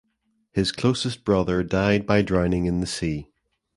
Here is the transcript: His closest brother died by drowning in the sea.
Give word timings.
His 0.51 0.71
closest 0.71 1.23
brother 1.23 1.61
died 1.61 2.07
by 2.07 2.23
drowning 2.23 2.65
in 2.65 2.79
the 2.81 2.87
sea. 2.87 3.27